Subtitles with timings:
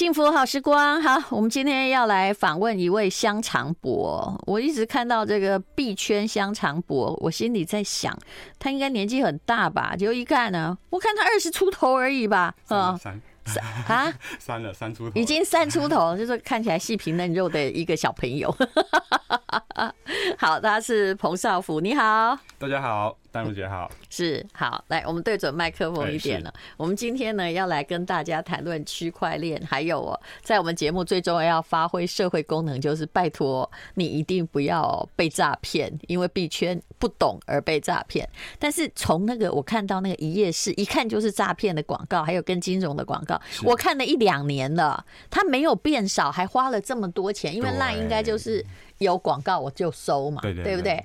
[0.00, 4.34] 幸福好时光，好，我们今天要来访问一位香肠伯。
[4.46, 8.18] 我一直看到这个币圈香肠伯，我心里在想，
[8.58, 9.94] 他应该年纪很大吧？
[9.94, 12.54] 结果一看呢，我看他二十出头而已吧？
[12.70, 14.10] 嗯，三三啊，
[14.40, 18.50] 三了三出头，已经三出头，就是看起来细皮嫩肉的一个小朋友。
[20.38, 23.14] 好，他是彭少福，你好，大家好。
[23.32, 26.52] 淡如姐好，是好，来，我们对准麦克风一点了。
[26.76, 38.28] 我们今天呢，要来跟大家谈论区块链，还有哦，在我们节目最重要要发挥社会功能，就是拜托你一定不要被诈骗，因为币圈不懂而被诈骗。
[38.58, 48.64] 但是从那个我看到那个一页式，一看就是诈骗的广告，还有跟金融的广告，我看了一两年了，它没有变少，还花了这么多钱，因为那应该就是
[49.00, 51.02] 有广告我就收嘛，对不对？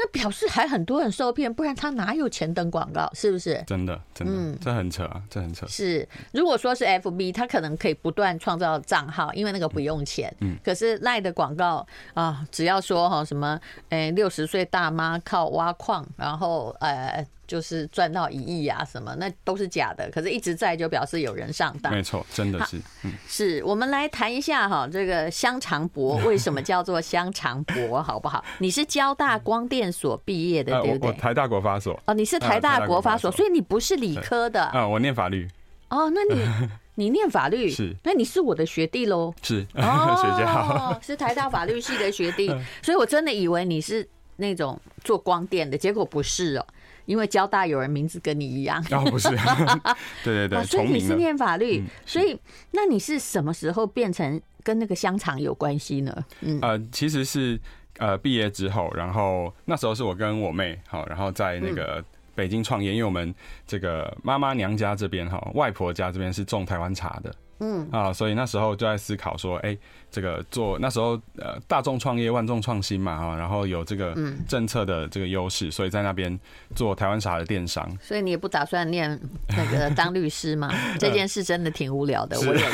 [0.00, 3.10] 那表示还很多人受骗，不然他哪有钱登广告？
[3.14, 3.62] 是不是？
[3.66, 5.66] 真的，真的，嗯，这很扯啊，这很扯。
[5.66, 10.32] 是，如果说是 FB，他可能可以不断创造账号，因为那个不用钱。
[10.40, 10.56] 嗯。
[10.64, 13.58] 可是赖的广告啊，只要说哈什么，
[13.88, 17.24] 诶，六十岁大妈靠挖矿，然后呃。
[17.48, 21.92] 就是赚到一亿啊，什么那都是假的，可是一直在就表示有人上当。
[21.92, 22.76] 没错，真的是。
[23.02, 28.44] 嗯，是我们来谈一下哈，这个香肠博为什么叫做香肠博，好不好？
[28.58, 31.08] 你是交大光电所毕业的，对不对？
[31.08, 31.98] 我台大国发所。
[32.04, 34.62] 哦，你是台大国发所，所以你不是理科的。
[34.64, 35.48] 啊，我念法律。
[35.88, 36.44] 哦，那你
[36.96, 37.96] 你念法律是？
[38.04, 39.32] 那你是我的学弟喽？
[39.42, 41.00] 是， 学姐好。
[41.00, 46.66] 是台大法律系的学弟， 所以我真的以为你是那种做光电的，结果不是哦。
[47.08, 49.30] 因为交大有人名字跟你一样，哦，不是，
[50.22, 52.38] 对对对，所以你是念法律，所以
[52.72, 56.14] 那你是什么时候变成跟那个香肠有关系呢？
[56.42, 57.58] 嗯，呃，其实是
[57.96, 63.34] 呃毕业之后，然后那时候是我跟我妹好，然后在那个北京创业，因为我们
[63.66, 67.34] 这个妈妈娘家这边哈，外婆家这边是种台湾茶的。
[67.60, 69.78] 嗯啊，所以那时候就在思考说，哎、欸，
[70.10, 74.16] 这个做那时候呃大众创业万众创新嘛哈，然后有这个
[74.46, 76.38] 政策的这个优势，所以在那边
[76.74, 77.88] 做台湾啥的电商。
[78.00, 79.18] 所以你也不打算念
[79.56, 80.72] 那个 当律师吗？
[80.98, 82.64] 这件事真的挺无聊的，我也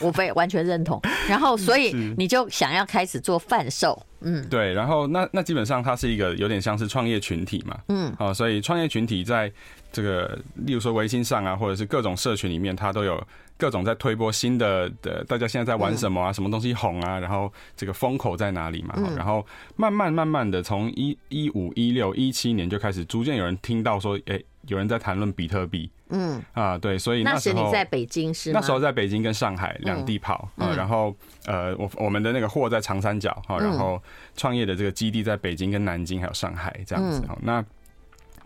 [0.00, 1.00] 我非完全认同。
[1.28, 4.72] 然后所以你就想要开始做贩售，嗯，对。
[4.72, 9.52] 然后那那基本上它是一个有点像是创业群体嘛，嗯，啊，所以创业群体在
[9.92, 13.22] 这个例如说微信上啊，或者是各种社群里面，它都有。
[13.60, 16.32] 各种在推波新的的，大家现在在玩什么啊？
[16.32, 17.20] 什么东西红啊？
[17.20, 18.94] 然后这个风口在哪里嘛？
[19.14, 25.90] 然后慢慢慢慢的，从一一五一六一七年就开始逐渐有人听到说，哎，有人在谈论比特币。
[26.12, 28.58] 嗯啊，对，所以那时候那时你在北京是吗？
[28.58, 31.14] 那时候在北京跟上海两地跑啊，然后
[31.46, 34.02] 呃，我我们的那个货在长三角哈，然后
[34.36, 37.64] 创业的这个基地在北京跟南京还有上海这样子哈，那。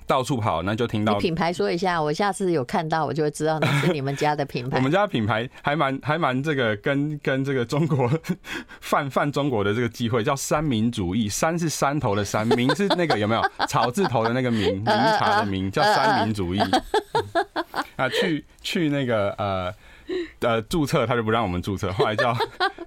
[0.06, 4.76] 到处跑，那就听到品牌说一下，我下次有看到，我就会知道那是你们家的品牌。
[4.78, 8.10] 我们家的品牌还蛮还蛮这个跟跟这个中国
[8.80, 11.28] 泛泛中国的这个机会，叫三民主义。
[11.28, 16.60] 山是山头的山，民是那个有没有草字头的那个民， 名茶的名，叫三民主义。
[17.96, 19.72] 啊，去去那个呃
[20.40, 22.36] 呃注册，他就不让我们注册，后来叫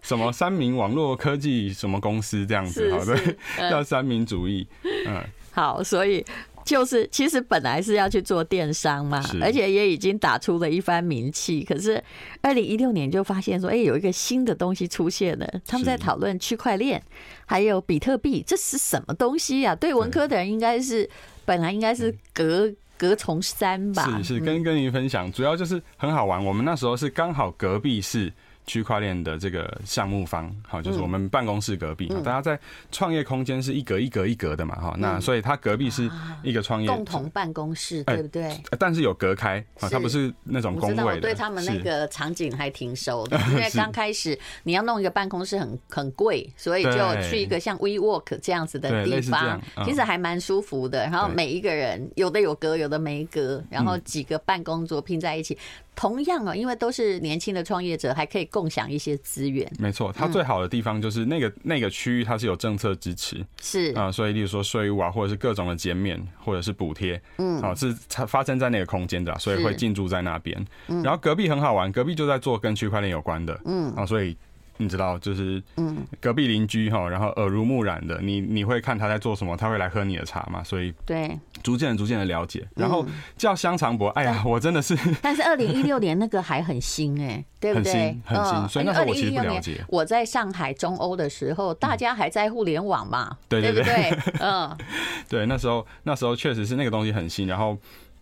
[0.04, 3.38] 什么三民网络科技什么公司这样子，好对，
[3.72, 4.68] 叫三民主义。
[5.08, 6.24] 嗯，好，所以。
[6.68, 11.64] 就是，其实本来是要去做电商嘛，而且也已经打出了一番名气。
[11.64, 12.04] 可是，
[12.42, 17.02] 二零一六年就发现说，哎，有一个新的东西出现了，他们在讨论区块链，
[17.46, 19.74] 还有比特币，这是什么东西呀？
[19.74, 21.10] 对文科的人应该是
[21.46, 24.04] 本来应该是隔隔重山吧？
[24.18, 26.44] 是是，跟跟您分享，主要就是很好玩。
[26.44, 28.34] 我们那时候是刚好隔壁是。
[28.68, 32.60] 区块链的这个项目方，好，就是我们办公室隔壁，大家在
[32.92, 36.10] 创业空间是一格一格一格的嘛，哈，那所以它隔壁是
[36.44, 38.56] 一个创业共同办公室，对不对？
[38.78, 41.06] 但是有隔开啊，它不是那种工位的。
[41.06, 51.04] 我对他们那个场景还挺熟的， 因为刚开始你要弄一个办公室很很贵，所以就去一个像 WeWork 这样子的地方，其实还蛮舒服的。
[51.04, 55.58] 然后每一个人有的有隔，有的没隔，然后几个办公桌拼在一起。
[55.98, 59.70] 同样哦，因为都是年轻的创业者，还可以共享一些资源。
[59.80, 67.92] 没错，它最好的地方就是那个那个区域，它是有政策支持，是啊，所以例如说税务啊，或者是各种的减免，或者是补贴，嗯，啊，是
[68.28, 70.56] 发生在那个空间的，所以会进驻在那边。
[70.86, 74.38] 然后隔壁很好玩，隔壁就在做跟区块链有关的，嗯，啊，所以。
[74.78, 83.06] 你知道，就是嗯，隔壁邻居哈，然后耳濡目染的，你你会看他在做什么，他会来喝你的茶嘛，所以对，逐渐逐渐的了解，然后
[83.38, 88.18] 叫香肠伯，哎呀，我真的是， 但是二零一六年那个还很新哎， 对不对？
[88.26, 89.84] 很新，所以那时候我其实不了解。
[89.90, 94.78] 我在上海中欧的时候，大家还在互联网嘛，对对对，嗯，
[95.28, 97.78] 对，那时候那时候确实是那个东西很新，然后。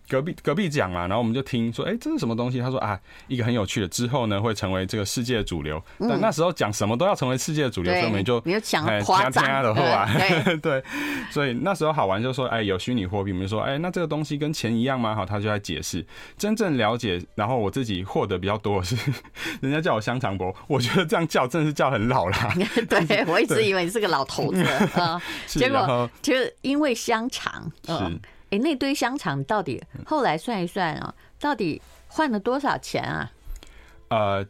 [0.07, 2.59] 隔壁隔壁讲嘛，然后我们就听说，哎、欸，这是什么东西？
[2.59, 5.81] 他说啊，一个很有趣的，之后呢会成为这个世界的主流。
[5.99, 10.83] 嗯、但那时候讲什么都要成为世界的主流，所以我们就没有讲夸张的话，对， 对，
[11.31, 15.15] 所以那时候好玩，就说，哎、欸，有虚拟货币，我们就说，哎、欸，那这个东西跟钱一样吗？
[15.15, 16.05] 好，他就在解释。
[16.37, 18.95] 真正了解，然后我自己获得比较多的是，
[19.61, 22.53] 人家叫我香肠伯，我觉得这样叫真的是叫很老啦。
[22.87, 24.63] 对，我一直以为你是个老头子
[24.95, 27.93] 啊，结果就是因为香肠，是。
[28.51, 33.31] 哎，那堆香肠到底后来算一算啊，到底换了多少钱啊？
[34.09, 34.45] 呃，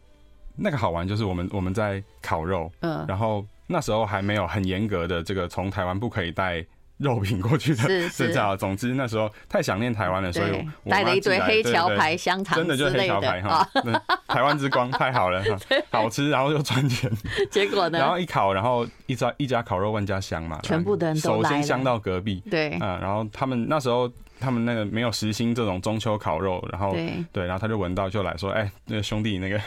[0.55, 6.65] 那个好玩就是我们我们在烤肉，嗯，然后那时候还没有很严格的这个从台湾不可以带
[6.97, 8.57] 肉品过去的是 这样。
[8.57, 13.67] 总之那时候太想念台湾了，所以带了一堆黑桥牌香肠，真的就是黑桥牌哈，
[14.27, 15.43] 台湾之光太好了，
[15.91, 17.11] 好吃，然后又赚钱。
[17.51, 17.99] 结果呢？
[17.99, 24.09] 然后一烤，然后一家一家烤肉万家香嘛，全部的人都来首先香到隔壁，对，嗯，然后他们那时候
[24.39, 26.95] 他们那个没有时兴这种中秋烤肉，然后
[27.33, 29.59] 对，然后他就闻到就来说，哎，那个兄弟那个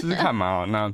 [0.08, 0.90] 试看嘛，那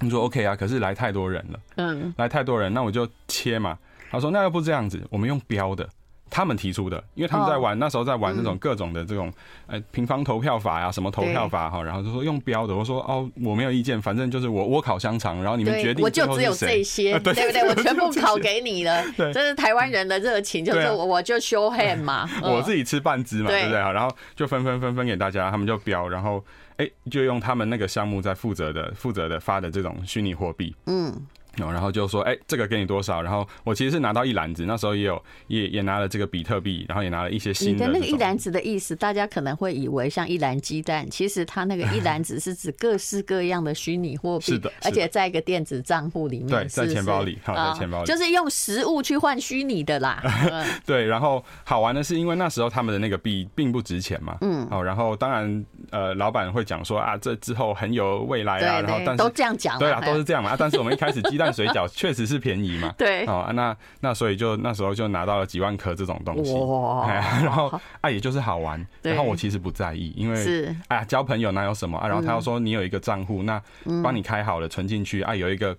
[0.00, 0.54] 你说 OK 啊？
[0.54, 3.76] 可是来太多人了，嗯，来太多人，那我就切嘛。
[4.14, 5.88] 他说：“那要不这样子，我们用标的，
[6.30, 9.32] 他们提出的，因为他们在玩，那时候在玩那种各种的这种，
[9.66, 12.74] 呃，平方投票法呀，什么投票法哈，然后就说用标的。
[12.74, 17.62] 我说哦，我没有意见，反正就是我我烤香肠，然后你们决定，我就只有这些，对不对？
[17.68, 19.04] 我全部烤给你了。
[19.16, 23.78] 对，这是台湾人的热情，就是我我就 show hand 嘛， 我自己吃半只嘛，对不对？
[23.78, 26.44] 然后就分分分分给大家，他们就标，然后
[26.76, 31.14] 哎，就用他们那个项目在负责的负责的发的这种虚拟货币，嗯。”
[31.56, 33.20] 然后就说，哎，这个给你多少？
[33.20, 37.86] 然后我其实是拿到一篮子，那时候也有，也也拿了这个比特币，然后也拿了一些新的。
[37.86, 50.22] 你的那个一篮子的意思，大家可能会以为像一篮鸡蛋，其实它那个一篮子是指各式各样的虚拟货币，是的，而且在一个电子账户里面，对，在钱包里，好，在钱包里，就是用实物去换虚拟的啦。
[50.86, 60.56] 对，然后好玩的是，因为那时候他们的那个币并不值钱嘛，嗯，好，然后当然，呃，老板会讲说啊，这之后很有未来啊，然后但是都这样讲，对啊，都是这样嘛。
[60.58, 62.24] 但是我们一开始鸡蛋水饺确实。
[62.24, 62.90] 是便宜嘛？
[62.96, 67.06] 对，哦，那那所以就那时候就拿到了几万颗这种东西，哇！
[67.12, 67.70] 然后
[68.00, 68.82] 啊，也就是好玩。
[69.02, 72.08] 然后我其实不在意，因为是哎呀，交朋友哪有什么啊？
[72.08, 73.60] 然后他又说你有一个账户，那
[74.02, 75.76] 帮你开好了，存进去啊，有一个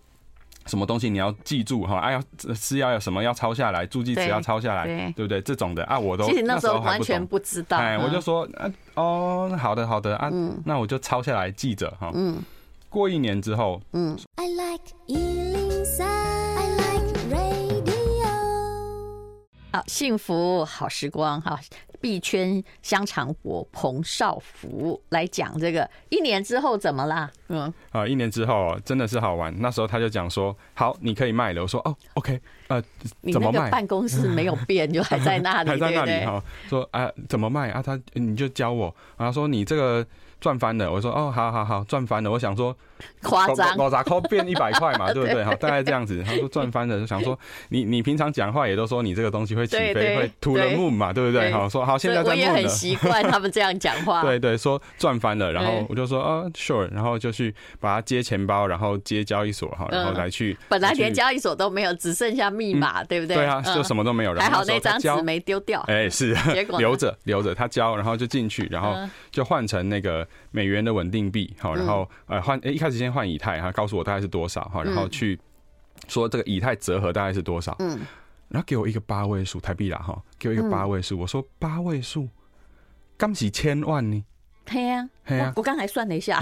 [0.67, 1.97] 什么东西你要记住哈？
[1.97, 2.21] 哎呀，
[2.53, 4.85] 是要有什么要抄下来，助记词要抄下来，
[5.15, 5.41] 对不对？
[5.41, 7.77] 这种的啊，我都其实那时候完全不知道。
[7.77, 10.29] 哎，我就说啊，哦，好的好的啊，
[10.63, 12.11] 那我就抄下来记着哈。
[12.13, 12.37] 嗯，
[12.87, 14.15] 过一年之后，嗯。
[19.75, 21.59] 好，幸福好时光哈，
[21.99, 27.29] 币圈香肠伯彭少福来讲这个一年之后怎么啦？
[27.49, 29.53] 嗯，啊，一年之后真的是好玩。
[29.59, 31.61] 那时候他就讲说，好，你可以卖了。
[31.61, 32.39] 我说哦，OK，
[32.69, 32.81] 呃，
[33.33, 33.51] 怎么卖？
[33.51, 36.41] 你那个办公室没有变，就还在那里， 还在那里哈。
[36.69, 37.83] 说啊，怎么卖啊？
[37.83, 38.95] 他你就教我。
[39.17, 40.07] 然后说你这个。
[40.41, 42.29] 赚翻了，我说哦，好好好，赚翻了。
[42.29, 42.75] 我想说
[43.23, 45.43] 夸张，我咋扣变一百块嘛， 对不对？
[45.43, 46.23] 好，大概这样子。
[46.25, 47.37] 他说赚翻了，就想说
[47.69, 51.51] 你你平常讲话也都说你这个东西会起飞，会 to the moon 嘛，对不对？
[51.51, 52.23] 好，说好，现在。
[52.23, 54.21] 我也很习惯他们这样讲话。
[54.25, 60.57] 对对，说赚翻了，然后我就说啊，sure，然后就去把它接钱包，然后接交易所哈，然后来去。
[60.69, 63.35] 本来连交易所都没有，只剩下密码，对不对？
[63.35, 64.33] 对啊，就什么都没有。
[64.35, 65.81] 还好那张纸没丢掉。
[65.87, 68.95] 哎，是，结果留着留着，他交，然后就进去，然后
[69.29, 71.25] 就换成那个美元的稳定。
[71.25, 75.39] 币好，然后呃换诶，一开始先换以太哈，告诉我大概是多少哈，然后去
[76.07, 77.99] 说这个以太折合大概是多少，嗯，
[78.49, 82.29] 然后给我一个八位数台币啦哈，给我一个八位数，我说八位数，
[83.17, 84.23] 刚几千万呢？
[84.67, 86.39] 嘿呀，嘿呀，我刚才算了一下，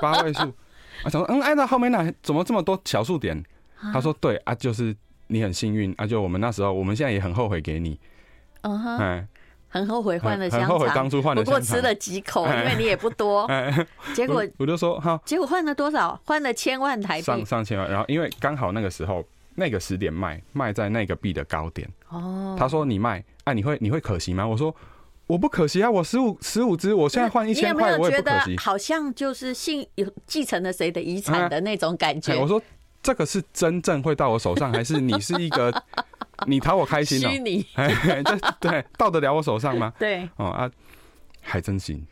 [0.00, 0.42] 八位数，
[1.02, 3.42] 啊，想说嗯，按照后面那怎么这么多小数点？
[3.92, 4.94] 他说对啊，就是
[5.26, 7.98] 你很幸运啊，就我们那时候，我们现在也很后悔给你，
[8.60, 9.28] 嗯哼。
[9.72, 13.48] 很后悔换了香肠，很后悔当初换了香肠，不过吃了几口，因为你也不多。
[14.14, 16.20] 结果我就说哈，结果换了多少？
[16.26, 17.88] 换了千万台币，上上千万。
[17.88, 19.24] 然后因为刚好那个时候
[19.54, 21.88] 那个时点卖卖在那个币的高点。
[22.08, 24.44] 哦，他说你卖，哎，你会你会可惜吗？
[24.44, 24.74] 我说
[25.28, 28.56] 我不可惜啊，我十五十五只，我现在换一千块，我也不可惜。
[28.56, 32.34] 好像就是信有继承了谁的遗产的那种感觉。
[32.34, 32.60] 我说
[33.00, 35.72] 这个是真正会到我手上，还是你是一个？
[36.46, 38.22] 你讨我开心哦，虚拟，对
[38.60, 39.92] 对，到得了我手上吗？
[39.98, 40.70] 对，哦啊，
[41.40, 42.04] 还真行，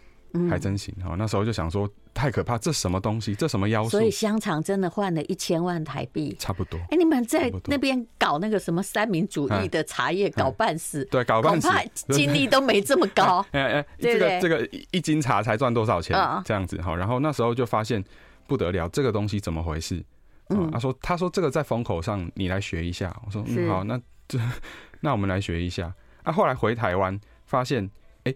[0.49, 0.95] 还真行。
[1.05, 3.35] 哦，那时候就想说，太可怕，这什么东西？
[3.35, 3.91] 这什么妖术？
[3.91, 6.79] 所以香肠真的换了一千万台币，差不多。
[6.91, 11.69] 哎，你们在那边搞那个什么三民主义的茶叶，搞半死，对，搞半死，
[12.13, 13.45] 精力都没这么高。
[13.53, 16.17] 哎哎，这个这个一斤茶才赚多少钱？
[16.45, 18.03] 这样子哈，然后那时候就发现
[18.47, 20.05] 不得了，这个东西怎么回事？
[20.51, 23.15] 嗯，他说他说这个在风口上，你来学一下。
[23.27, 24.01] 我说嗯好，那。
[24.29, 24.39] 这，
[25.01, 25.93] 那我们来学一下。
[26.23, 27.91] 啊，后来回台湾发现，
[28.25, 28.35] 哎，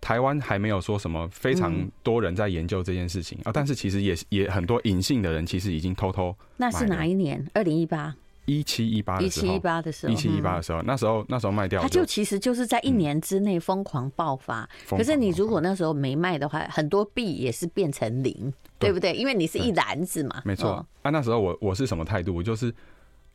[0.00, 6.36] 台湾还没有说什么非常多人在研究这件事情啊，但是其实也也很多隐性的人其实已经偷偷。
[6.56, 7.48] 那是哪一年？
[7.54, 8.14] 二零一八。
[8.44, 14.68] 一七一八的时候，一七一八的时候，一七一八的时候，那时候那时候卖掉，它就其实就是在一年之内疯狂爆发。
[14.88, 19.14] 可是你如果那时候没卖的话，很多币也是变成零，对不对？
[19.14, 20.42] 因为你是一篮子嘛。
[20.44, 20.84] 没错。
[21.02, 22.34] 啊，那时候我我是什么态度？
[22.34, 22.74] 我就是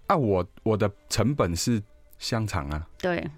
[0.07, 1.81] 啊，我我的成本是
[2.17, 2.87] 香肠啊。
[2.97, 3.29] 对。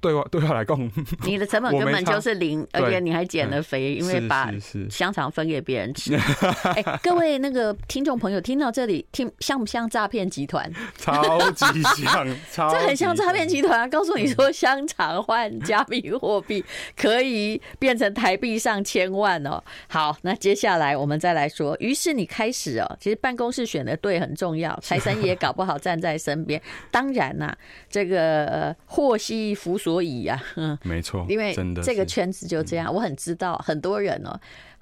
[0.00, 0.90] 对我对我来讲，
[1.24, 4.50] 你的成本根本就是零，而且你还减了肥，因为把
[4.90, 6.14] 香肠分给别人吃。
[6.74, 10.72] 哎，各位那个听众朋友，听到这里，听像不像诈骗集团？
[10.96, 12.26] 超级像，
[12.70, 13.86] 这很像诈骗集团啊！
[13.88, 16.64] 告诉你说，香肠换加密货币
[16.96, 19.62] 可以变成台币上千万哦。
[19.86, 21.76] 好，那接下来我们再来说。
[21.78, 26.58] 于是你开始哦，其实办公室选的对很重要，财神爷搞不好站在身边。
[26.90, 27.54] 当然呐，
[27.90, 29.89] 这个祸兮福所。
[29.90, 34.38] 所以呀，啊， 没错，因为这个圈子就这样，我很知道很多人哦，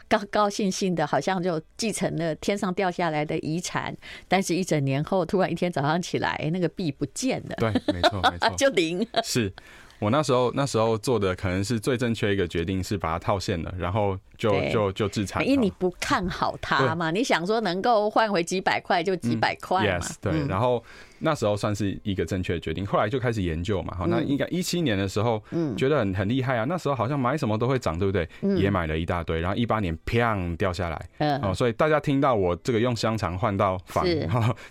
[0.06, 3.96] 高高兴兴的，好像就继承了天上掉下来的遗产，
[4.28, 9.50] 但是一整年后，突然一天早上起来，那个币不见了，对，没错，没错， 就零，是。
[9.98, 15.46] 我那时候那时候做的可能是最正确一个决定，是把它套现了，然后就就就自产。
[15.46, 19.98] 因为你不看好它嘛，你想说能够换回几百块就几百块嘛。
[19.98, 20.46] Yes，对。
[20.46, 20.82] 然后
[21.18, 23.96] 那时候算是一个正确的决定，后来就开始研究嘛。
[23.98, 26.64] 好，那应该一七年的时候，嗯，觉得很很厉害啊。
[26.64, 28.28] 那时候好像买什么都会涨，对不对？
[28.56, 29.40] 也买了一大堆。
[29.40, 34.06] 然后一八年砰掉下来，嗯，哦，所以大家听到我这个用香肠换到房，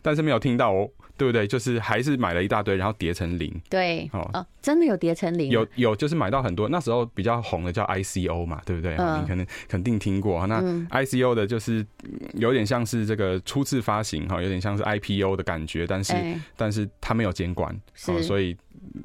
[0.02, 0.90] 但是没有听到我。
[1.18, 1.48] 对不对？
[1.48, 3.54] 就是还是买了一大堆，然后叠成零。
[3.70, 5.50] 对哦，真的有叠成零。
[5.50, 6.70] 有有，就是买到很多。
[6.70, 8.96] 那时候比较红的叫 ICO 嘛，对不对？
[8.98, 10.46] 嗯、你可能肯定听过。
[10.48, 11.86] 那 ICO 的就是
[12.36, 17.74] 有点像是这个初次发行哈，有点像是 IPO 的感觉，但是、欸、但是它没有监管，
[18.08, 18.56] 哦所以。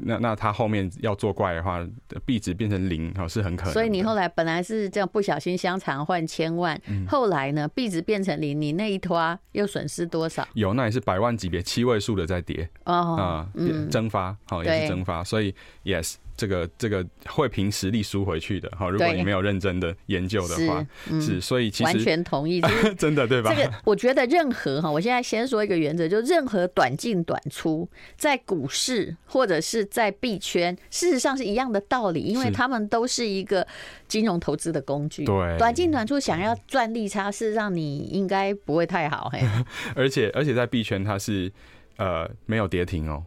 [0.01, 1.87] 那那他后面要作怪的话，
[2.25, 3.73] 币值变成零哦，是很可能。
[3.73, 10.47] 所以你后来本来是这样不小心香肠换千万，后来呢币值变成零，你那一拖又损失多少？
[10.55, 13.49] 有，那也是百万级别，七位数的在跌哦，啊，
[13.91, 16.17] 蒸发好也是蒸发，所以 yes。
[16.37, 22.61] 这个这个会凭实力输回去的哈，如果你没有认真的研究的话，是，是，所以其实完全同意，
[22.99, 23.55] 真的对吧？
[23.55, 33.67] 这个我觉得任何哈，我现在先说一个原则，就任何短进短出，在股市或者是在币圈，事实上是一样的道理，因为他们都是一个
[34.09, 35.25] 金融投资的工具。
[35.25, 39.41] 对，短进短出想要赚利差，事实上你应该不会太好嘿。
[39.95, 41.53] 而且而且在币圈它是
[41.97, 43.23] 呃没有跌停哦。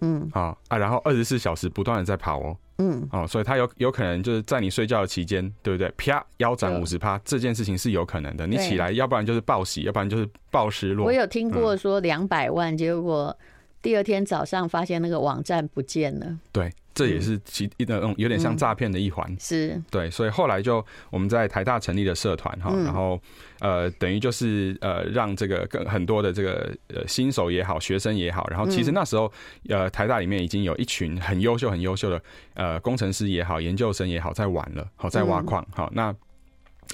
[0.00, 5.92] 嗯，好啊，然后二十四小时不断的在跑哦，嗯，哦，所以它有有可能就是在你睡觉的期间，对不对？
[5.96, 8.46] 啪，腰斩五十趴，这件事情是有可能的。
[8.46, 11.06] 你起来，要不然就是报喜，要不然就是报失落。
[11.06, 13.36] 我有听过说两百万，结果
[13.82, 16.38] 第二天早上发现那个网站不见了。
[16.52, 16.70] 对。
[16.92, 23.18] 这也是其一的，有点像诈骗的一环，是对，所以后来就我们在台大成立了社团哈，然后
[23.60, 29.32] 呃，等于就是呃，让这个更很多的这个呃新手也好，学生也好，然后其实那时候
[29.68, 32.20] 呃台大里面已经有一群很优秀、很优秀的
[32.54, 36.14] 呃工程师也好，研究生也好，在玩了，好在挖矿，好那。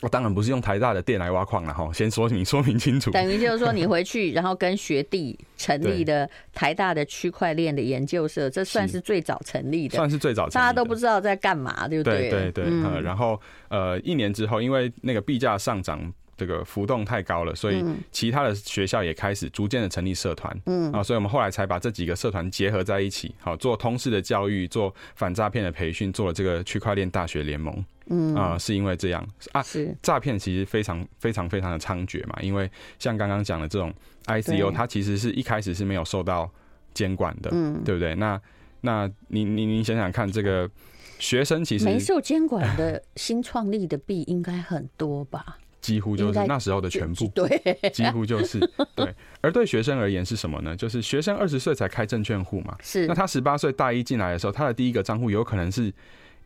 [0.03, 3.11] 我当然不是用台大的电来挖矿了哈，先说明 说明清楚。
[3.11, 10.61] 等于就是说，你回去然后跟学弟成立的台大的区块链的研究社，这算是最早成立的，算是最早成立的。
[10.61, 12.29] 大家都不知道在干嘛，对不对？
[12.29, 12.65] 对对对。
[12.69, 16.13] 嗯，然后呃，一年之后，因为那个币价上涨。
[16.37, 20.93] 这个浮动太高了，所以其他的学校也开始逐渐的成立社团，嗯。
[20.93, 28.35] 啊，所以我们后来才把这几个社团结合在一起，好做通识的教育，做反诈骗的培训，做了这个区块链大学联盟，嗯。
[28.35, 29.27] 啊，是因为这样。
[29.53, 29.97] 啊，是。
[30.03, 33.93] 诈骗其实非常非常非常的猖獗嘛，因为像刚刚讲的这种
[34.27, 36.51] ICO，它其实是一开始是没有受到
[36.93, 38.15] 监管的，嗯，对不对？
[38.15, 38.41] 那
[38.83, 40.71] 那你你你想想看，这个
[41.19, 45.59] 学生其实没受监管的新创立的币应该很多吧？
[45.81, 48.59] 几乎就是那时候的全部，对，几乎就是
[48.95, 49.15] 对。
[49.41, 50.75] 而对学生而言是什么呢？
[50.77, 53.07] 就是学生二十岁才开证券户嘛，是。
[53.07, 55.93] 那他十八岁大一进来的时候，他的第一个账户有可能是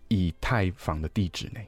[0.08, 1.60] 以太坊的地址呢？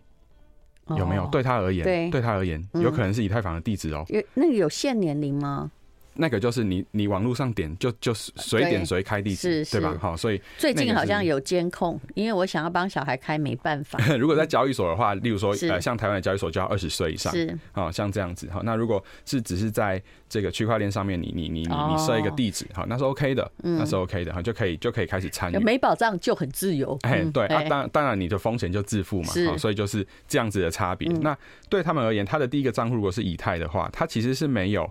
[0.96, 1.26] 有没有？
[1.28, 4.04] 对他而言，对，他而言，有可能是以太坊的地址哦。
[4.08, 5.70] 有那个有限年龄吗？
[6.14, 9.96] 那个就是你，你网络上点就就是随点随开地址，对吧？
[10.00, 13.98] 好，所以最近好像有监控，因为我想要帮小孩开，没办法。
[14.16, 18.60] 如果在交易所的话，例如说呃，像台湾的交易所就要二十岁以上，是啊，像这样子哈。
[18.64, 25.58] 那如果是只是在这个区块链上面，你你你你你设一个地址，好，那是 OK 的，那是 OK 的，哈，就可以就可以开始参与。
[25.58, 31.08] 没保障就很自由，哎，对啊，当当然你的风险就自负嘛，所以就是这样子的差别。
[31.20, 31.36] 那
[31.68, 34.90] 对他们而言，他的第一个账户如果是以太的话，他其实是没有。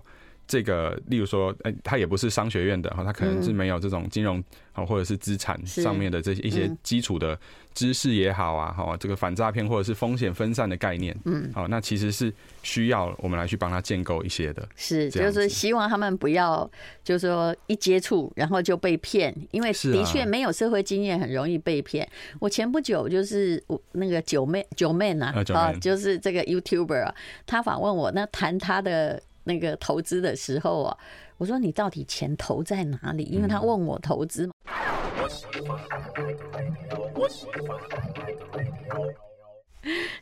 [0.52, 4.44] 这个，例如说，哎，他也不是商学院的哈，他可能是没有这种金融
[4.74, 7.38] 啊，或者是资产上面的这些一些基础的
[7.72, 12.30] 知识也好啊，哈，这个反诈骗或者是风险分散的概念，嗯，好，那其实是
[12.62, 14.68] 需要我们来去帮他建构一些的。
[14.76, 16.70] 是，就是希望他们不要，
[17.02, 22.06] 就是说一接触然后就被骗，因为的确没有社会经验，很容易被骗。
[22.40, 27.14] 我前不久就是我那个九妹九妹呢，啊，就是这个 YouTuber 啊，
[27.46, 29.22] 他访问我，那谈他的。
[29.44, 30.98] 那个投资的时候啊，
[31.38, 33.24] 我说你到底钱投在哪里？
[33.24, 34.52] 因为他问我投资嘛。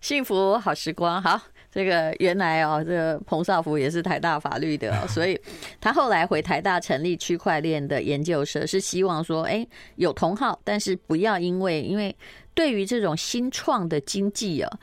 [0.01, 1.39] 幸福好时光，好，
[1.71, 5.39] 这个原来哦，这个彭少福也是台大法律的， 所以
[5.81, 12.17] 他后来回台大成立区块链的研究社，是希望说，哎，有同好，但是不要因为，因为
[12.55, 14.79] 对于这种新创的经济啊。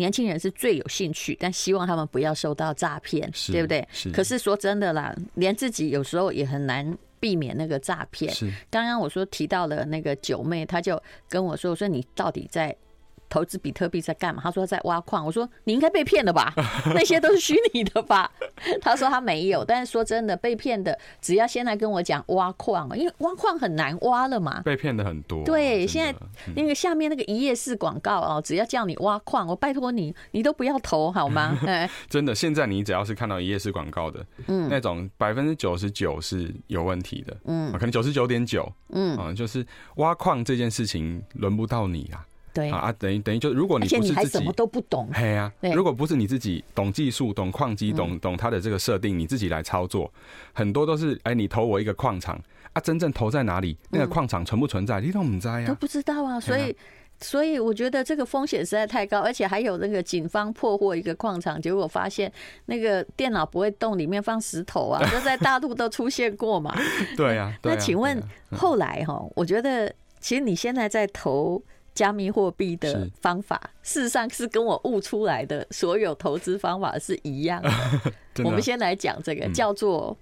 [0.00, 3.86] 年轻人是最有兴趣，但希望他们不要受到诈骗，对不对？
[3.92, 4.10] 是。
[4.10, 8.32] 可是说真的啦，连自己有时候也很难避免那个诈骗。
[8.34, 8.50] 是。
[8.70, 12.74] 刚刚我说提到了那个九妹，她就跟我说：“我说你到底在？”
[13.30, 14.42] 投资比特币在干嘛？
[14.42, 15.24] 他说在挖矿。
[15.24, 16.52] 我说你应该被骗了吧？
[16.94, 18.30] 那些都是虚拟的吧？
[18.82, 19.64] 他说他没有。
[19.64, 24.60] 但是说真的，被骗的只要先来跟我讲挖矿，因为挖矿很难挖了嘛。
[24.62, 25.42] 被骗的很多。
[25.44, 26.14] 对，现在
[26.54, 31.56] 那个下面那个一页式广告哦，只要叫你挖矿，我拜托你，你都不要投好吗？
[32.10, 39.64] 真的，现在你只要是看到一页式广告的，嗯，那种百分之九十九是有问题的，嗯，可能九十九点九，嗯，就是
[39.96, 42.26] 挖矿这件事情轮不到你啊。
[42.52, 50.12] 对啊，等于等于就如果你不是自己，还什么都不懂，嘿呀，如果不是你自己懂技术、懂矿机、懂懂它的这个设定，你自己来操作，
[50.52, 52.40] 很多都是哎，你投我一个矿场
[52.72, 56.40] 啊，真正投在哪里，那个矿场存不存在，你都不知道呀，都不知道啊。
[56.40, 56.76] 所以，
[57.20, 62.32] 所以我觉得这个风险实在太高，而且还有那个警方破获一个矿场，结果发现
[62.66, 66.74] 那个电脑不会动，里面放石头啊，这在大陆都出现过嘛。
[67.16, 71.62] 对呀，那请问后来哈，我觉得其实你现在在投。
[72.00, 77.70] 加密货币的方法，事实上是跟我悟出来的所有投资方法是一样的。
[78.42, 80.16] 我们先来讲这个叫做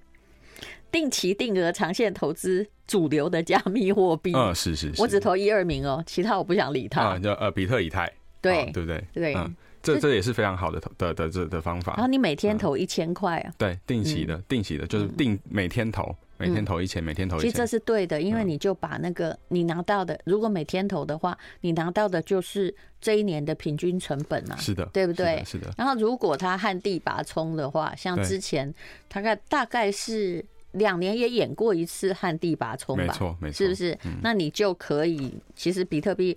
[0.90, 4.32] 定期定额长线投资主流的加密货币。
[4.34, 7.16] 嗯，是是，我只投一二名哦，其他我不想理他。
[7.20, 9.04] 叫呃比特以太，对对不对？
[9.14, 11.92] 对，嗯这这也是非常好的的的这的方法。
[11.92, 13.54] 然后你每天投一千块啊？
[13.56, 16.12] 对，定期的，定期的，就是定每天投。
[16.38, 17.50] 每天投一千，每天投一千。
[17.50, 24.56] 其实这是对的，因为你就把那个你拿到的，如果每天投的话，你拿到的就是这一年的平均成本嘛。
[24.56, 25.42] 是的，对不对？
[25.44, 25.70] 是的。
[25.76, 28.72] 然后如果他旱地拔葱的话，像之前
[29.08, 33.98] 大概大概是两年也演过一次旱地拔葱吧，没错，没错，是不是？
[34.22, 36.36] 那你就可以，其实比特币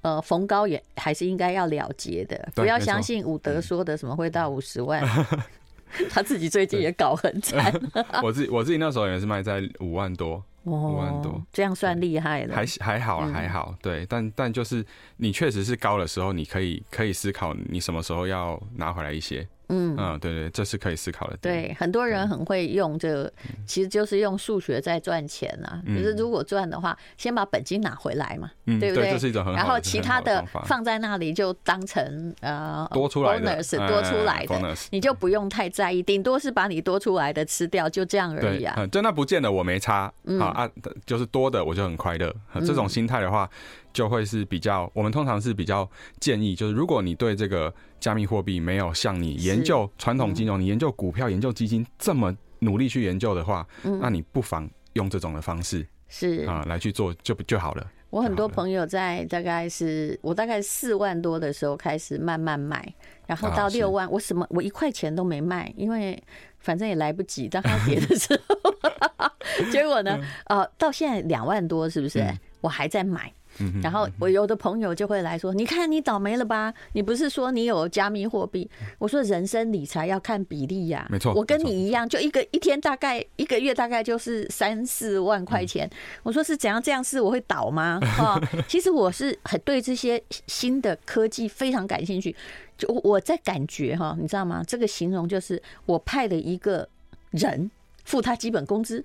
[0.00, 5.02] 呃逢高也还是应该要了结的，不要相信伍德说的什么会到五十万。
[6.10, 7.72] 他自己最近也搞很惨，
[8.22, 14.84] 我自己我自己那时候也是卖在五万多，五万多，这样算厉害了，还还好啊，还好，对，但但就是
[15.16, 19.46] 你确实是高的时候，你可以可以思考你什么时候要拿回来一些。
[19.72, 21.36] 嗯嗯，对对，这是可以思考的。
[21.40, 23.32] 对，很多人很会用这个，
[23.66, 25.82] 其实就是用数学在赚钱啊。
[25.86, 29.10] 就是如果赚的话，先把本金拿回来嘛，对不对？
[29.12, 29.64] 这是一种很好的。
[29.64, 38.86] 然后其他的放在那里，就当成呃多出来的多出来的，你就不用太在意，顶多是把你多出来的吃掉，就这样而已啊。
[38.88, 40.70] 就那不见得我没差啊啊，
[41.06, 42.30] 就是多的我就很快乐。
[42.66, 43.48] 这种心态的话。
[43.92, 45.88] 就会是比较，我们通常是比较
[46.20, 53.66] 建议，就是如果你对这个加密货币没有像你研究传统金融、你研究股票、研究基金这么努力去研究的话，
[54.00, 56.44] 那你不妨用这种的方式是。
[56.46, 57.90] 啊来去做就就好了。
[58.10, 62.94] 我很多朋友在大概是我大概四万多的时候开始慢慢买，
[63.26, 66.22] 然后到六万，我什么我一块钱都没卖，因为
[66.58, 68.60] 反正也来不及，当它跌的时候，
[69.72, 72.22] 结果呢，呃，到现在两万多是不是？
[72.60, 73.32] 我还在买。
[73.82, 76.72] 然后我有的朋友就会来说：“你看你倒霉了吧？
[76.92, 85.88] 你不是说你有加密货币？”我说：“人生理财要看比例呀，没错，我跟你一样，就一个一天大概一个月大概就是三四万块钱。
[86.22, 87.98] 我说是怎样这样是我会倒吗？
[88.18, 92.34] 啊， 其实我是很对这些新的科技非常感兴趣。
[92.78, 94.62] 就我在感觉哈，你知道吗？
[94.66, 96.88] 这个形容就是我派了一个
[97.30, 97.70] 人
[98.04, 99.04] 付他基本工资。”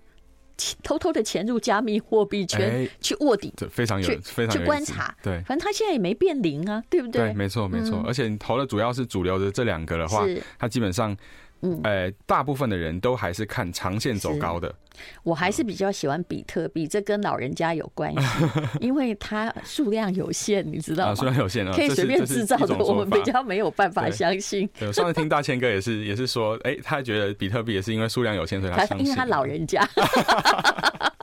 [0.83, 5.15] 偷偷的潜入加密货币圈去卧底，这非常有非常去观察。
[5.21, 7.21] 对，反正他现在也没变零啊，对不对？
[7.21, 8.03] 对，没错没错。
[8.05, 10.25] 而且你投的主要是主流的这两个的话，
[10.57, 11.15] 他基本上
[11.61, 14.73] 嗯，呃，大部分的人都还是看长线走高的。
[15.21, 18.27] 我还是比较喜欢比特币，这跟老人家有关系，
[18.81, 21.15] 因为它数量有限，你知道吗？
[21.15, 24.67] 数量有限啊，可以随便制造的，我们比较没有办法相信。
[24.79, 29.05] 对，上次听大千哥也是，也是说，哎，他觉得比特币也是因为数量有限，所以他相信。
[29.05, 29.87] 因为他老人家。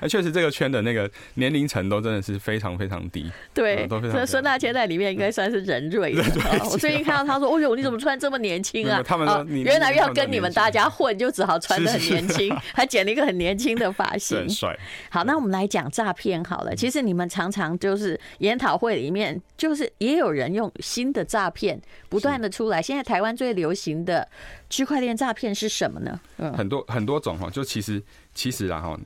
[0.00, 3.30] 哎，确实这个圈的那个年龄层都真的是非常非常低。
[3.54, 6.22] 对，所以孙大千在里面应该算是人瑞的。
[6.70, 14.78] 我最近看到他说：“哦呦，你怎么穿这么年轻啊？”他们说：“原来要跟你们大家混，就只好穿得很年轻，还剪了一个很年轻的发型，很帅。”
[15.10, 16.74] 好，那我们来讲诈骗好了。
[16.74, 22.80] 其实你们常常就是研讨会里面，就是也有人用新的诈骗不断的出来。
[22.80, 24.28] 现在台湾最流行的
[24.68, 26.20] 区块链诈骗是什么呢？
[26.38, 28.02] 嗯，很多很多种哈，就其实
[28.34, 28.98] 其实啊哈。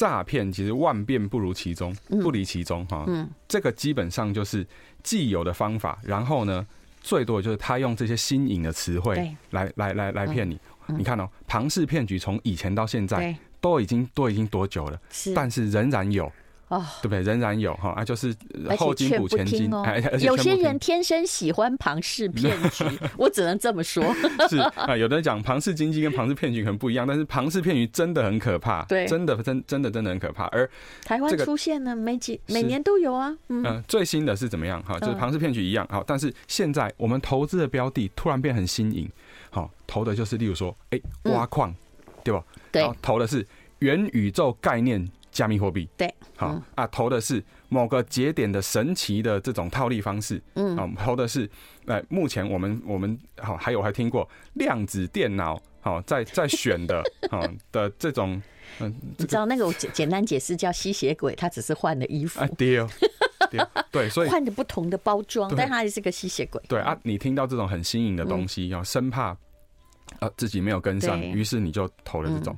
[0.00, 3.04] 诈骗其实万变不如其宗，不离其宗哈。
[3.06, 4.66] 嗯，这个基本上就是
[5.02, 6.66] 既有的方法，然后呢，
[7.02, 10.58] 最多就是他用这些新颖的词汇来来来来骗你。
[10.86, 14.98] 你看哦，庞氏骗局从以前到现在都已经都已经多久了？
[15.34, 16.32] 但是仍然有。
[16.70, 17.20] 哦，对不对？
[17.20, 18.32] 仍然有哈啊，就是
[18.78, 19.84] 后金补前金哦。
[20.20, 22.84] 有些人天生喜欢庞氏骗局，
[23.18, 24.02] 我只能这么说。
[24.48, 30.44] 是啊，有的人讲庞氏经济跟庞氏骗局可能不一样，但是庞氏骗局真的很可怕，对，真的真真的真的很可怕。
[30.46, 30.68] 而
[31.04, 33.36] 台湾出现了每几每年都有啊。
[33.48, 34.80] 嗯，最新的是怎么样？
[34.84, 35.84] 哈，就是庞氏骗局一样。
[35.90, 39.10] 好，但是现在我们投资的标的突然变很新颖，
[39.50, 41.74] 好，投的就是例如说，哎，挖矿，
[42.22, 42.44] 对吧？
[42.70, 43.44] 对，投的是
[43.80, 45.04] 元宇宙概念。
[45.30, 45.88] 加密货币。
[45.96, 51.48] 对，好啊，投的是某个节点的神奇的这种套利方式，嗯，啊，投的是，
[51.86, 58.40] 呃，目前我们我们好还有还听过量子电脑，好在在选的， 好的这种，
[58.80, 62.84] 嗯，你知道那个我简简单解释叫吸血鬼，他只是换了衣服，啊，对，
[63.90, 66.60] 对，所以换着不同的包装，但他还是个吸血鬼。
[66.68, 69.36] 对啊，你听到这种很新颖的东西，要生怕
[70.18, 72.56] 啊自己没有跟上，于是你就投了这种。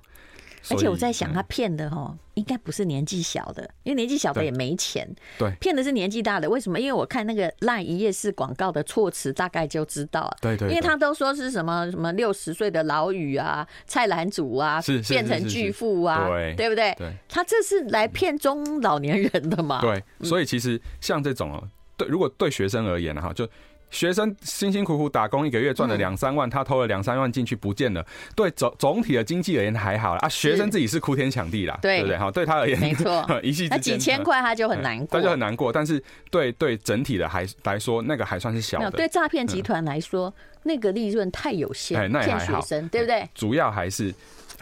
[0.70, 5.08] 而且我在想，他骗的哈，应该不是年纪小的，因为年纪小的也没钱。
[5.38, 6.48] 对，骗的是年纪大的。
[6.48, 6.78] 为什么？
[6.78, 10.32] 因为我看那个烂一夜式广告的措辞，大概就知道。
[10.40, 10.68] 对对。
[10.68, 16.94] 因为他都说是什么什么六十岁的老宇啊，菜篮族啊，变成巨富啊，对对不对？
[16.96, 17.12] 对。
[17.28, 19.80] 他这是来骗中老年人的嘛？
[19.80, 20.02] 对。
[20.22, 23.48] 所以其实像这种哦，对，如果对学生而言哈，就。
[23.92, 28.04] 学生辛辛苦苦打工一个月赚了两三万，他偷了两三万进去不见了。
[28.34, 32.16] 对总总体的经济而言还好啦啊，学生自己是哭天抢地啦，对不对？
[32.16, 35.72] 好，对他而言没错， 一夕之间几千块他就很难过，他就很难过。
[35.72, 38.90] 但是对对整体的还来说，那个还算是小的。
[38.90, 43.28] 对诈骗集团来说，那个利润太有限，骗学生对不对？
[43.34, 44.12] 主要还是。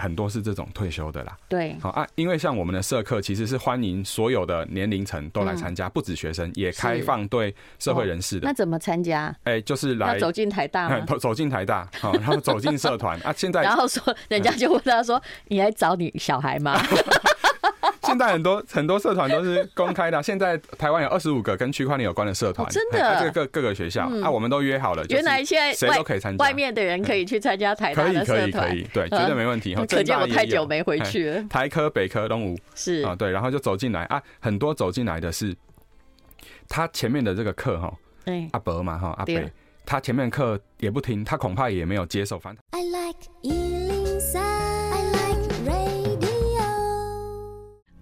[0.01, 8.47] 很多是这种退休的啦，对，好啊，因为像我们的社课其实是欢迎所有的年龄层都来参加，不止学生，也开放对社会人士的。
[8.47, 9.35] 那怎么参加？
[9.45, 13.33] 哎，就是来走进台大， 走进台大，好，然后走进社团啊。
[13.37, 16.81] 现在 然后说，人家就问他说：“你来找你小孩吗？”
[18.11, 20.23] 现在很多 很多社团都是公开的。
[20.23, 25.05] 现在台湾有二十五个跟区块链有关的社团，真的，各个各个学校啊，我们都约好了。
[25.09, 29.75] 原来现在谁都可以参加，外面的人可以去参加台大的社团，可以可以可以，对，绝对没问题。
[29.75, 31.43] 可见我太久没回去了。
[31.45, 35.55] 台科、北科、东吴是啊，对，然后就走进来啊，很多走进来的是
[36.69, 37.93] 他前面的这个课哈，
[38.53, 39.35] 阿伯嘛哈，阿伯，
[39.87, 42.39] 他前面课也不听，他恐怕也没有接受。
[42.39, 44.00] 反正。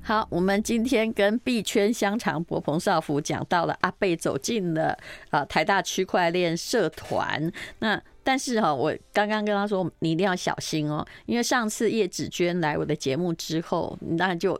[0.09, 4.97] 好，我们今天跟币圈香肠博彭少福讲到了阿贝走进了
[5.29, 7.53] 啊台大区块链社团。
[7.81, 14.59] 那但是哈，我刚刚跟他说，你一定要小心哦，因为上次叶子娟来我的节目之后，那就。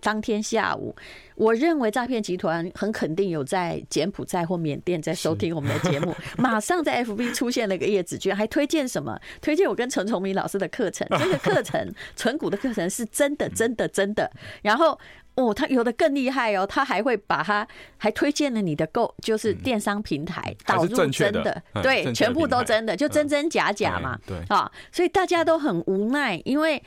[0.00, 0.94] 当天下午，
[1.34, 9.18] 我认为诈骗集团很肯定有在柬埔寨或缅甸在收听我们的节目， 马上在 FB 出现了一个叶子娟，还推荐什么？
[9.40, 14.30] 推荐我跟陈崇明老师的课程，这个课程纯股的课程是真的，真的，真的。
[14.62, 14.98] 然后
[15.34, 24.38] 哦，他有的更厉害哦，他还会把他还推荐了你的购，就是电商平台导入真的，对，全部都真的，就真真假假嘛，对。
[24.48, 26.82] 啊，所以大家都很无奈，因为。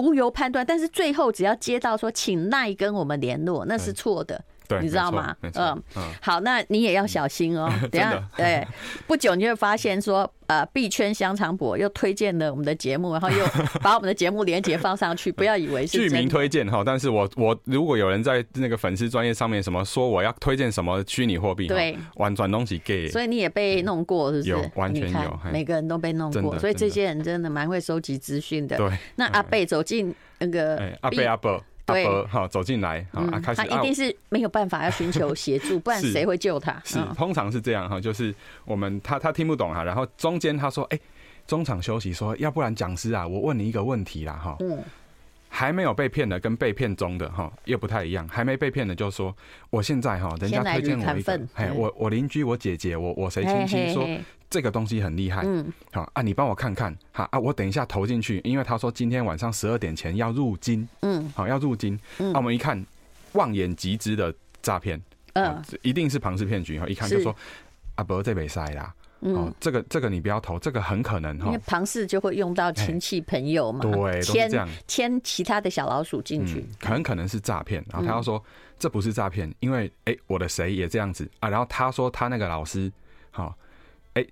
[0.00, 4.42] 无由判断，但是最后只要接到说，请赖跟我们联络，那是错的，
[4.80, 5.36] 你知道吗？
[5.54, 5.82] 嗯，
[6.20, 7.70] 好，那你也要小心哦。
[7.92, 8.66] 等下，对，
[9.06, 10.30] 不久你就会发现说。
[10.50, 13.46] 呃，币圈香肠博又推荐了我们的节目，然后又
[13.80, 16.82] 把我们的节目连接放上去，不要以为是 剧名推荐哈。
[16.84, 24.50] 但是我我如果有人在那个粉丝专业上面什么说我要推荐什么虚拟货币，对，玩转东西给，所以你也被弄过是不是？
[24.50, 28.76] 有，完全有，每个人都被弄过，所以这些人真的蛮会收集资讯的。
[28.76, 31.62] 对，那阿贝走进那个阿贝阿伯。
[31.92, 33.62] 对，好走进来，好啊，开始。
[33.62, 36.80] 他一定是没有办法要寻求 协助，不然谁会救他？
[36.84, 40.98] 是，通常是这样哈，就是我们他他听不懂哈，然后中间他说，哎，
[41.46, 44.78] 中场休息说，要不然讲师啊，我问你一个问题啦，哈，嗯，
[45.52, 49.36] 还没有被骗的跟被骗中的哈又不太一样，还没被骗的就说，
[49.68, 54.08] 我现在哈，人家推荐我一个，哎，我我邻居我姐姐我我谁亲戚说
[54.48, 62.82] 这个东西很厉害，嗯，好啊，你帮我看看，好啊，我等一下投进去，因为他说今天晚上十二点前要入金，嗯，好要入金，那我们一看
[63.32, 64.32] 望眼即知的
[64.62, 65.00] 诈骗，
[65.34, 67.34] 嗯，一定是庞氏骗局哈，一看就说
[67.96, 68.94] 啊不这没塞啦。
[69.20, 77.84] 哦，这个这个你不要投，这个很可能哈，因为庞氏就会用到亲戚朋友嘛，对，牵牵其他的小老鼠进去，很可能是诈骗。
[77.90, 78.42] 然后他要说
[78.78, 81.30] 这不是诈骗，因为哎，我的谁也这样子。
[81.40, 81.50] 啊。
[81.50, 82.90] 然后他说他那个老师，
[83.30, 83.54] 好，
[84.14, 84.26] 哎，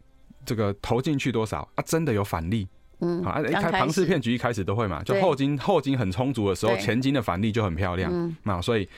[0.46, 1.68] 这个投进去多少？
[1.74, 1.85] 啊？
[1.85, 2.66] 真的有返利，
[3.01, 8.88] 嗯，好，一开庞氏骗局一开始都会嘛，就后金后金很充足的时候，前金的返利就很漂亮，那所以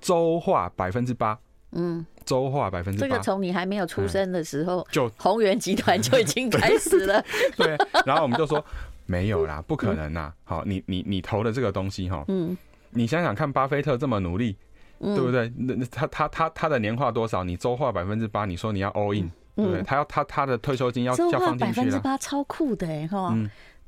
[0.00, 1.38] 周化百分之八。
[1.72, 7.24] 嗯，周化百分之八，这个从你还没有出生的时候，就宏源集团就已经开始了。
[7.56, 8.62] 对，然后我们就说
[9.06, 10.30] 没有啦，不可能啦。
[10.44, 12.54] 好，你你你投的这个东西哈，嗯，
[12.90, 14.54] 你想想看，巴菲特这么努力，
[15.00, 15.50] 对不对？
[15.56, 17.42] 那那他他他他的年化多少？
[17.42, 19.82] 你周化百分之八，你说你要 all in，对不对？
[19.82, 23.34] 他要他他的退休金要要放进去百分之八，超酷的哎哈。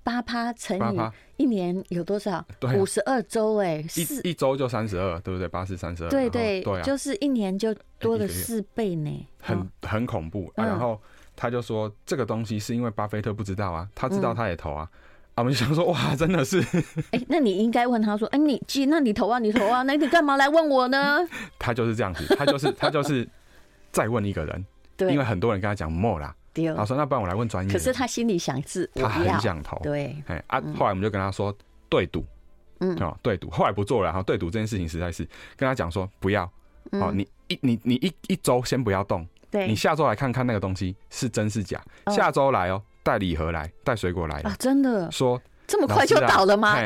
[0.02, 2.44] 八趴乘以一年有多少？
[2.76, 5.48] 五十二周哎，一一周就三十二，对不对？
[5.48, 10.52] 八四三十二，对对对，就是一年就多了四倍呢，很很恐怖。
[10.54, 11.00] 然后
[11.36, 14.88] 他就说，这个东西是因为巴菲特不知道啊，他知道他也投啊。
[15.36, 16.60] 我们就想说，哇，真的是。
[17.12, 21.26] 哎，那你应该问他说，哎，你记那你投啊，你投啊， 那你干嘛来问我呢？
[21.58, 23.26] 他就是这样子，他就是他就是
[23.90, 24.66] 再问一个人，
[25.10, 26.34] 因为很多人跟他讲莫啦。
[26.76, 29.78] 他说：“那不然我来问专业。”可是他心里想是，他很想投。
[29.82, 31.54] 对，哎啊，后来我们就跟他说
[31.88, 32.24] 对赌，
[32.80, 33.48] 嗯，哦，对赌。
[33.50, 36.44] 后来不做了，然后对赌这件事情实在是跟他讲说不要，
[36.92, 41.80] 哦，你一你你一一周先不要动，对，你下周来看看那个东西是真是假。
[42.08, 44.40] 下周来哦，带礼盒来，带水果来。
[44.40, 45.10] 啊，真的。
[45.10, 46.76] 说这么快就倒了吗？